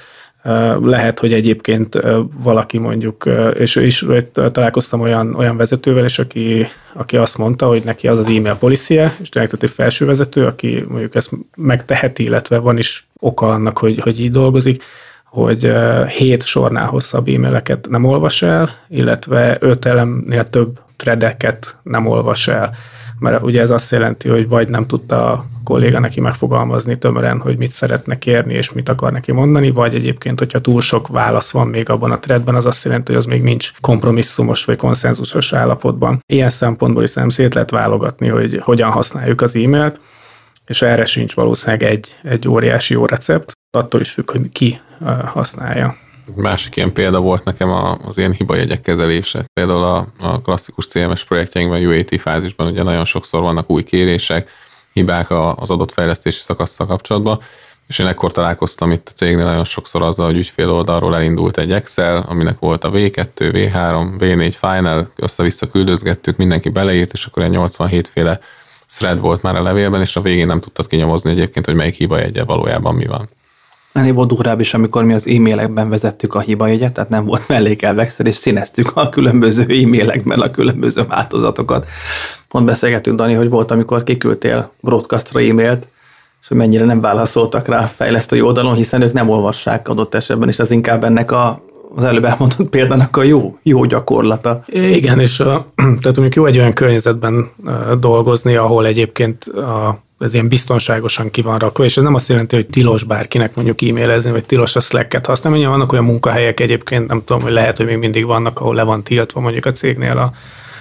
[0.81, 2.01] lehet, hogy egyébként
[2.43, 4.07] valaki mondjuk, és is
[4.53, 9.15] találkoztam olyan, olyan vezetővel is, aki, aki azt mondta, hogy neki az az e-mail policie,
[9.21, 13.99] és tényleg egy felső vezető, aki mondjuk ezt megteheti, illetve van is oka annak, hogy,
[13.99, 14.83] hogy így dolgozik,
[15.25, 15.73] hogy
[16.09, 22.75] hét sornál hosszabb e-maileket nem olvas el, illetve öt elemnél több threadeket nem olvas el
[23.25, 27.57] mert ugye ez azt jelenti, hogy vagy nem tudta a kolléga neki megfogalmazni tömören, hogy
[27.57, 31.67] mit szeretne kérni és mit akar neki mondani, vagy egyébként, hogyha túl sok válasz van
[31.67, 36.21] még abban a threadben, az azt jelenti, hogy az még nincs kompromisszumos vagy konszenzusos állapotban.
[36.27, 40.01] Ilyen szempontból is nem szét lehet válogatni, hogy hogyan használjuk az e-mailt,
[40.67, 44.81] és erre sincs valószínűleg egy, egy óriási jó recept, attól is függ, hogy ki
[45.25, 45.97] használja.
[46.35, 47.71] Másik ilyen példa volt nekem
[48.07, 49.45] az ilyen hibajegyek kezelése.
[49.53, 54.51] Például a, a klasszikus CMS projektjeinkben, UAT fázisban ugye nagyon sokszor vannak új kérések,
[54.93, 57.41] hibák az adott fejlesztési szakaszsal kapcsolatban,
[57.87, 61.73] és én ekkor találkoztam itt a cégnél nagyon sokszor azzal, hogy ügyfél oldalról elindult egy
[61.73, 67.51] Excel, aminek volt a V2, V3, V4 final, össze-vissza küldözgettük, mindenki beleírt, és akkor egy
[67.51, 68.41] 87 féle
[68.89, 72.19] thread volt már a levélben, és a végén nem tudtad kinyomozni egyébként, hogy melyik hiba
[72.19, 73.29] jegye valójában mi van.
[73.95, 78.27] Ennél volt durvább is, amikor mi az e-mailekben vezettük a hibajegyet, tehát nem volt mellékelvexel,
[78.27, 81.89] és színeztük a különböző e-mailekben a különböző változatokat.
[82.49, 85.89] Pont beszélgettünk, Dani, hogy volt, amikor kiküldtél broadcastra e-mailt,
[86.43, 90.59] és hogy mennyire nem válaszoltak rá fejlesztői oldalon, hiszen ők nem olvassák adott esetben, és
[90.59, 91.63] ez inkább ennek a
[91.97, 94.63] az előbb elmondott példának a jó, jó gyakorlata.
[94.67, 95.37] Igen, és
[95.77, 97.51] tehát mondjuk jó egy olyan környezetben
[98.01, 102.55] dolgozni, ahol egyébként a, ez ilyen biztonságosan ki van rakva, és ez nem azt jelenti,
[102.55, 105.59] hogy tilos bárkinek mondjuk e-mailezni, vagy tilos a Slack-et használni.
[105.59, 108.83] Mondjuk vannak olyan munkahelyek egyébként, nem tudom, hogy lehet, hogy még mindig vannak, ahol le
[108.83, 110.33] van tiltva mondjuk a cégnél a,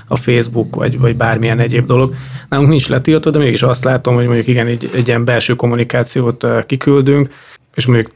[0.08, 2.13] a Facebook, vagy, vagy bármilyen egyéb dolog.
[2.50, 6.46] Nálunk nincs letiltva, de mégis azt látom, hogy mondjuk igen, egy, egy ilyen belső kommunikációt
[6.65, 7.30] kiküldünk,
[7.76, 8.12] és mondjuk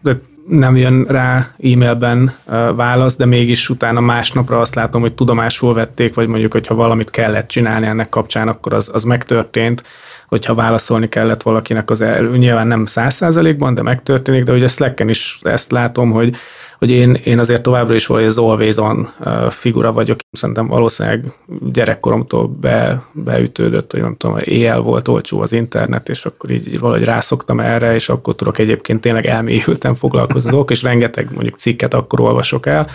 [0.47, 2.35] nem jön rá e-mailben
[2.75, 7.47] válasz, de mégis utána másnapra azt látom, hogy tudomásul vették, vagy mondjuk, hogyha valamit kellett
[7.47, 9.83] csinálni ennek kapcsán, akkor az, az megtörtént,
[10.27, 12.37] hogyha válaszolni kellett valakinek az elő.
[12.37, 16.35] Nyilván nem száz százalékban, de megtörténik, de ugye Slacken is ezt látom, hogy
[16.77, 19.09] hogy én, én azért továbbra is valahogy az always on
[19.49, 20.19] figura vagyok.
[20.31, 21.25] Szerintem valószínűleg
[21.71, 26.79] gyerekkoromtól be, beütődött, hogy nem tudom, éjjel volt olcsó az internet, és akkor így, így
[26.79, 31.93] valahogy rászoktam erre, és akkor tudok egyébként tényleg elmélyülten foglalkozni dolgok, és rengeteg mondjuk cikket
[31.93, 32.87] akkor olvasok el,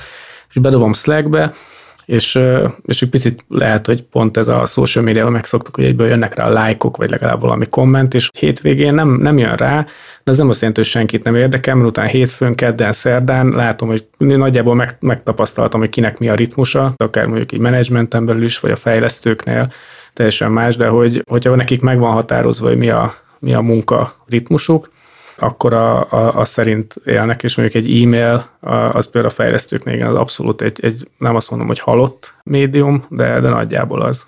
[0.51, 1.53] és bedobom Slackbe,
[2.05, 2.39] és,
[2.85, 6.47] és egy picit lehet, hogy pont ez a social media megszoktuk, hogy egyből jönnek rá
[6.47, 9.87] a lájkok, vagy legalább valami komment, és hétvégén nem, nem jön rá,
[10.25, 13.89] de ez nem azt jelenti, hogy senkit nem érdekel, mert utána hétfőn, kedden, szerdán látom,
[13.89, 18.61] hogy nagyjából meg, megtapasztaltam, hogy kinek mi a ritmusa, akár mondjuk egy menedzsmenten belül is,
[18.61, 19.73] vagy a fejlesztőknél,
[20.13, 24.15] teljesen más, de hogy, hogyha nekik meg van határozva, hogy mi a, mi a munka
[24.29, 24.91] ritmusuk,
[25.43, 28.45] akkor a, a, a szerint élnek, és mondjuk egy e-mail,
[28.93, 33.41] az például a fejlesztőknél az abszolút egy, egy, nem azt mondom, hogy halott médium, de,
[33.41, 34.27] de nagyjából az.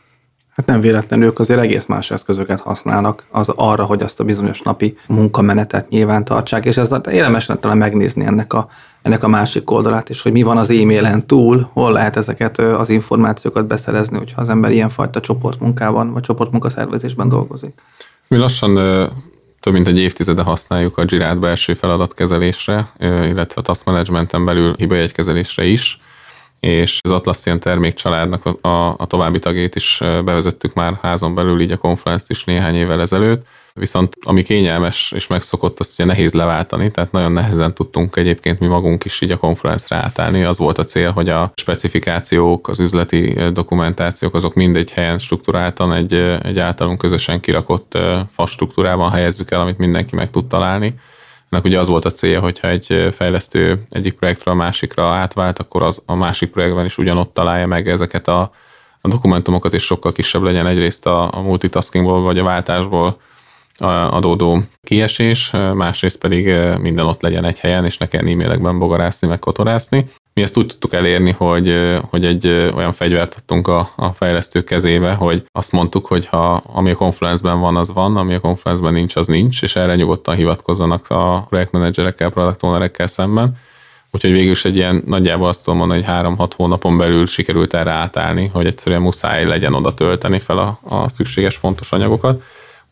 [0.56, 4.62] Hát nem véletlenül ők azért egész más eszközöket használnak az arra, hogy azt a bizonyos
[4.62, 8.68] napi munkamenetet nyilván tartsák, és ez érdemes lenne talán megnézni ennek a,
[9.02, 12.88] ennek a másik oldalát is, hogy mi van az e-mailen túl, hol lehet ezeket az
[12.88, 17.82] információkat beszerezni, hogyha az ember ilyenfajta csoportmunkában vagy csoportmunkaszervezésben dolgozik.
[18.28, 18.76] Mi lassan
[19.64, 25.64] több mint egy évtizede használjuk a Girát belső feladatkezelésre, illetve a task managementen belül hibajegykezelésre
[25.64, 26.00] is,
[26.60, 31.70] és az Atlassian termékcsaládnak a, a, a további tagjait is bevezettük már házon belül, így
[31.70, 33.46] a Confluence-t is néhány évvel ezelőtt,
[33.80, 38.66] Viszont ami kényelmes és megszokott, azt ugye nehéz leváltani, tehát nagyon nehezen tudtunk egyébként mi
[38.66, 40.42] magunk is így a konferencre átállni.
[40.42, 46.14] Az volt a cél, hogy a specifikációk, az üzleti dokumentációk, azok mindegy helyen struktúráltan egy,
[46.42, 47.98] egy általunk közösen kirakott
[48.32, 50.94] fas struktúrában helyezzük el, amit mindenki meg tud találni.
[51.50, 55.82] Ennek ugye az volt a célja, hogyha egy fejlesztő egyik projektről a másikra átvált, akkor
[55.82, 58.50] az a másik projektben is ugyanott találja meg ezeket a,
[59.00, 63.18] a dokumentumokat, és sokkal kisebb legyen egyrészt a, a multitaskingból vagy a váltásból
[63.78, 69.38] adódó kiesés, másrészt pedig minden ott legyen egy helyen, és ne kell e-mailekben bogarászni, meg
[69.38, 70.06] kotorászni.
[70.34, 75.12] Mi ezt úgy tudtuk elérni, hogy, hogy egy olyan fegyvert adtunk a, a fejlesztő kezébe,
[75.12, 79.16] hogy azt mondtuk, hogy ha ami a Confluence-ben van, az van, ami a Confluence-ben nincs,
[79.16, 83.56] az nincs, és erre nyugodtan hivatkozzanak a projektmenedzserekkel, product ownerekkel szemben.
[84.10, 87.90] Úgyhogy végül is egy ilyen nagyjából azt tudom mondani, hogy három-hat hónapon belül sikerült erre
[87.90, 92.42] átállni, hogy egyszerűen muszáj legyen oda tölteni fel a, a szükséges fontos anyagokat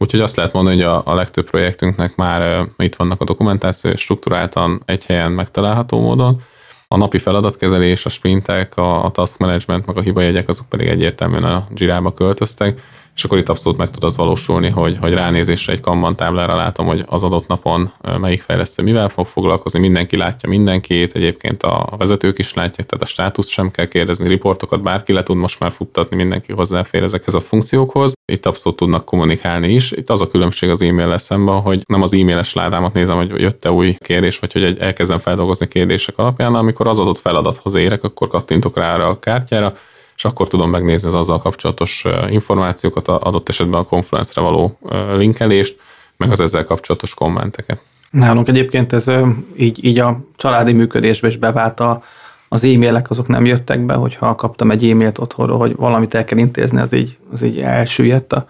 [0.03, 4.83] Úgyhogy azt lehet mondani, hogy a, a legtöbb projektünknek már itt vannak a dokumentáció, struktúráltan
[4.85, 6.41] egy helyen megtalálható módon.
[6.89, 11.45] A napi feladatkezelés, a sprintek, a, a task management, meg a hibajegyek, azok pedig egyértelműen
[11.45, 12.81] a Jira-ba költöztek
[13.15, 16.87] és akkor itt abszolút meg tud az valósulni, hogy, hogy ránézésre egy Kanban táblára látom,
[16.87, 22.39] hogy az adott napon melyik fejlesztő mivel fog foglalkozni, mindenki látja mindenkit, egyébként a vezetők
[22.39, 26.17] is látják, tehát a státuszt sem kell kérdezni, riportokat bárki le tud most már futtatni,
[26.17, 28.13] mindenki hozzáfér ezekhez a funkciókhoz.
[28.33, 29.91] Itt abszolút tudnak kommunikálni is.
[29.91, 33.71] Itt az a különbség az e-mail szemben, hogy nem az e-mailes ládámat nézem, hogy jött-e
[33.71, 38.77] új kérdés, vagy hogy elkezdem feldolgozni kérdések alapján, amikor az adott feladathoz érek, akkor kattintok
[38.77, 39.75] rá a kártyára,
[40.23, 44.79] és akkor tudom megnézni az azzal kapcsolatos információkat, adott esetben a konferencre való
[45.17, 45.77] linkelést,
[46.17, 47.81] meg az ezzel kapcsolatos kommenteket.
[48.11, 49.11] Nálunk egyébként ez
[49.57, 52.03] így, így a családi működésbe is bevált a,
[52.49, 56.39] az e-mailek azok nem jöttek be, hogyha kaptam egy e-mailt otthonról, hogy valamit el kell
[56.39, 58.47] intézni, az így, az így elsüllyedt a,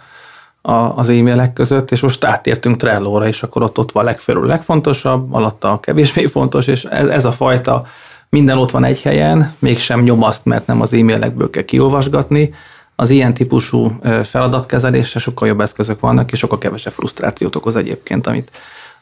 [0.63, 5.33] a, az e-mailek között, és most átértünk Trello-ra, és akkor ott, ott van legfelül legfontosabb,
[5.35, 7.85] alatta a kevésbé fontos, és ez, ez a fajta
[8.37, 12.55] minden ott van egy helyen, mégsem nyomaszt, mert nem az e-mailekből kell kiolvasgatni.
[12.97, 13.91] Az ilyen típusú
[14.25, 18.51] feladatkezelésre sokkal jobb eszközök vannak, és sokkal kevesebb frusztrációt okoz egyébként, amit,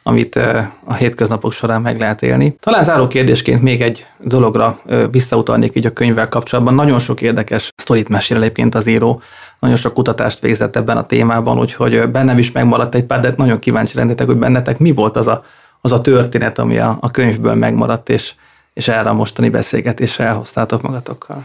[0.02, 0.36] amit
[0.84, 2.56] a hétköznapok során meg lehet élni.
[2.60, 4.78] Talán záró kérdésként még egy dologra
[5.10, 6.74] visszautalnék így a könyvvel kapcsolatban.
[6.74, 9.22] Nagyon sok érdekes sztorit mesél egyébként az író,
[9.58, 13.58] nagyon sok kutatást végzett ebben a témában, úgyhogy bennem is megmaradt egy pár, de nagyon
[13.58, 15.44] kíváncsi lennétek, hogy bennetek mi volt az a,
[15.80, 18.34] az a történet, ami a, a könyvből megmaradt, és,
[18.72, 21.44] és erre a mostani beszélgetésre elhoztátok magatokkal.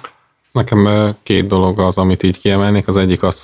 [0.51, 2.87] Nekem két dolog az, amit így kiemelnék.
[2.87, 3.43] Az egyik az,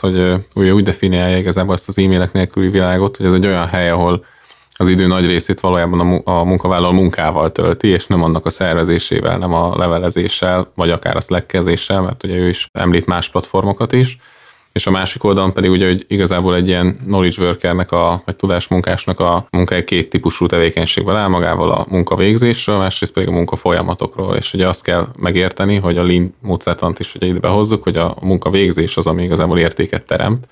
[0.54, 4.26] hogy úgy definiálja igazából ezt az e-mailek nélküli világot, hogy ez egy olyan hely, ahol
[4.74, 9.54] az idő nagy részét valójában a munkavállaló munkával tölti, és nem annak a szervezésével, nem
[9.54, 11.54] a levelezéssel, vagy akár a slack
[11.88, 14.17] mert ugye ő is említ más platformokat is
[14.71, 19.19] és a másik oldalon pedig ugye, hogy igazából egy ilyen knowledge workernek, a, vagy tudásmunkásnak
[19.19, 24.67] a munkája két típusú tevékenységből áll magával a munkavégzésről, másrészt pedig a munkafolyamatokról, és ugye
[24.67, 29.07] azt kell megérteni, hogy a lean módszertant is ugye ide behozzuk, hogy a munkavégzés az,
[29.07, 30.47] ami igazából értéket teremt,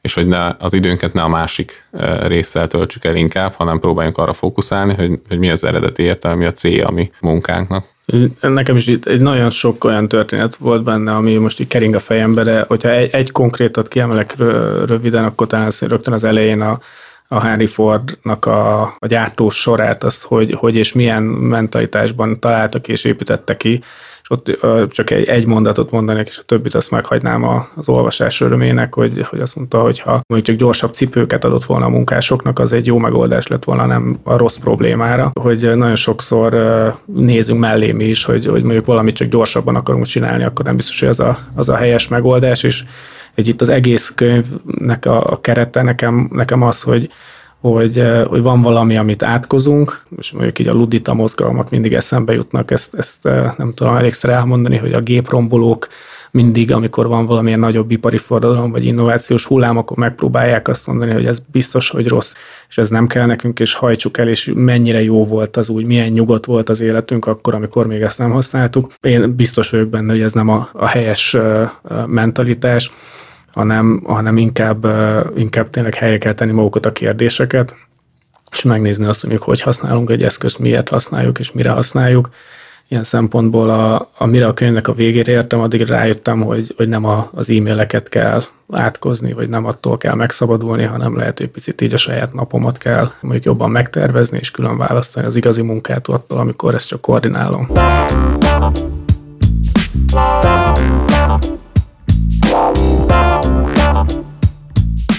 [0.00, 4.18] és hogy ne, az időnket ne a másik e, résszel töltsük el inkább, hanem próbáljunk
[4.18, 7.93] arra fókuszálni, hogy, hogy mi az eredeti értelme, mi a célja a mi munkánknak.
[8.40, 11.98] Nekem is itt egy nagyon sok olyan történet volt benne, ami most így kering a
[11.98, 14.34] fejembe, de hogyha egy, egy konkrétat kiemelek
[14.86, 16.80] röviden, akkor talán rögtön az elején a,
[17.28, 23.04] a Henry Fordnak a, a gyártó sorát, azt, hogy, hogy és milyen mentalitásban találtak és
[23.04, 23.82] építettek ki,
[24.24, 24.60] és ott
[24.90, 29.40] csak egy, egy mondatot mondanék, és a többit azt meghagynám az olvasás örömének, hogy, hogy
[29.40, 32.98] azt mondta, hogy ha mondjuk csak gyorsabb cipőket adott volna a munkásoknak, az egy jó
[32.98, 35.30] megoldás lett volna, nem a rossz problémára.
[35.40, 36.56] Hogy nagyon sokszor
[37.04, 41.00] nézünk mellé mi is, hogy, hogy mondjuk valamit csak gyorsabban akarunk csinálni, akkor nem biztos,
[41.00, 42.84] hogy az a, az a helyes megoldás, és
[43.34, 47.10] hogy itt az egész könyvnek a, a kerete nekem, nekem az, hogy
[47.70, 52.32] hogy, eh, hogy van valami, amit átkozunk, és mondjuk így a ludita mozgalmak mindig eszembe
[52.32, 55.88] jutnak, ezt, ezt eh, nem tudom elégszer elmondani, hogy a géprombolók
[56.30, 61.26] mindig, amikor van valamilyen nagyobb ipari forradalom vagy innovációs hullám, akkor megpróbálják azt mondani, hogy
[61.26, 62.32] ez biztos, hogy rossz,
[62.68, 66.08] és ez nem kell nekünk, és hajtsuk el, és mennyire jó volt az úgy, milyen
[66.08, 68.92] nyugodt volt az életünk akkor, amikor még ezt nem használtuk.
[69.00, 71.70] Én biztos vagyok benne, hogy ez nem a, a helyes eh,
[72.06, 72.90] mentalitás
[73.54, 74.86] hanem, hanem inkább,
[75.36, 77.74] inkább tényleg helyre kell tenni magukat a kérdéseket,
[78.52, 82.30] és megnézni azt, hogy hogy használunk egy eszközt, miért használjuk, és mire használjuk.
[82.88, 87.30] Ilyen szempontból, a, amire a könyvnek a végére értem, addig rájöttem, hogy, hogy nem a,
[87.34, 91.96] az e-maileket kell átkozni, vagy nem attól kell megszabadulni, hanem lehet, hogy picit így a
[91.96, 96.88] saját napomat kell mondjuk jobban megtervezni, és külön választani az igazi munkát attól, amikor ezt
[96.88, 97.68] csak koordinálom.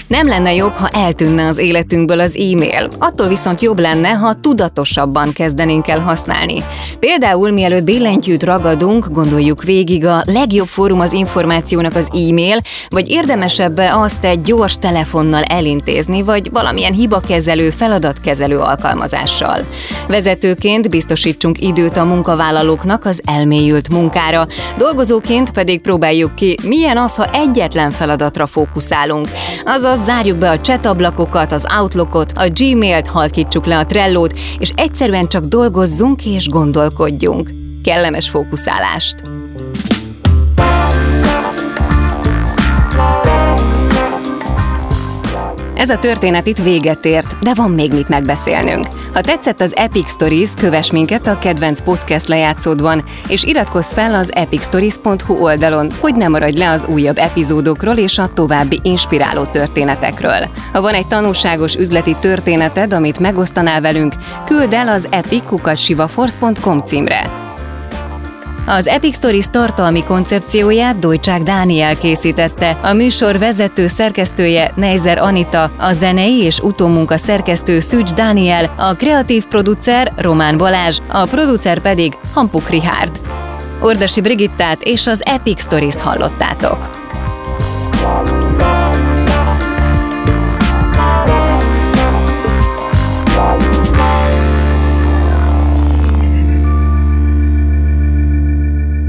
[0.08, 2.88] Nem lenne jobb, ha eltűnne az életünkből az e-mail.
[2.98, 6.62] Attól viszont jobb lenne, ha tudatosabban kezdenénk el használni.
[6.98, 13.80] Például mielőtt billentyűt ragadunk, gondoljuk végig a legjobb fórum az információnak az e-mail, vagy érdemesebb
[13.90, 19.58] azt egy gyors telefonnal elintézni, vagy valamilyen hibakezelő, feladatkezelő alkalmazással.
[20.08, 24.46] Vezetőként biztosítsunk időt a munkavállalóknak az elmélyült munkára,
[24.78, 29.28] dolgozóként pedig próbáljuk ki, milyen az, ha egyetlen feladatra fókuszálunk.
[29.64, 34.72] Azaz zárjuk be a chat ablakokat, az Outlookot, a Gmailt, halkítsuk le a Trellót, és
[34.76, 37.50] egyszerűen csak dolgozzunk és gondolkodjunk.
[37.82, 39.45] Kellemes fókuszálást!
[45.76, 48.86] Ez a történet itt véget ért, de van még mit megbeszélnünk.
[49.12, 54.34] Ha tetszett az Epic Stories, kövess minket a kedvenc podcast lejátszódban, és iratkozz fel az
[54.34, 60.48] epicstories.hu oldalon, hogy ne maradj le az újabb epizódokról és a további inspiráló történetekről.
[60.72, 67.45] Ha van egy tanulságos üzleti történeted, amit megosztanál velünk, küld el az epic.sivaforce.com címre.
[68.68, 75.92] Az Epic Stories tartalmi koncepcióját Dojcsák Dániel készítette, a műsor vezető szerkesztője Neizer Anita, a
[75.92, 82.68] zenei és utómunka szerkesztő Szűcs Dániel, a kreatív producer Román Balázs, a producer pedig Hampuk
[82.68, 83.20] Rihárd.
[83.80, 86.90] Ordasi Brigittát és az Epic Stories-t hallottátok.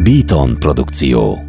[0.07, 1.46] Beaton produkció